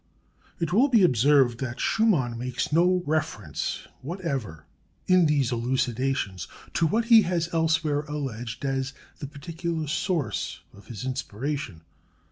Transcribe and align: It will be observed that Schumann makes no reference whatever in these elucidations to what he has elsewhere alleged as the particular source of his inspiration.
It 0.59 0.73
will 0.73 0.87
be 0.87 1.03
observed 1.03 1.59
that 1.59 1.79
Schumann 1.79 2.35
makes 2.35 2.73
no 2.73 3.03
reference 3.05 3.85
whatever 4.01 4.65
in 5.05 5.27
these 5.27 5.51
elucidations 5.51 6.47
to 6.73 6.87
what 6.87 7.05
he 7.05 7.21
has 7.21 7.53
elsewhere 7.53 8.01
alleged 8.07 8.65
as 8.65 8.93
the 9.19 9.27
particular 9.27 9.85
source 9.85 10.61
of 10.73 10.87
his 10.87 11.05
inspiration. 11.05 11.81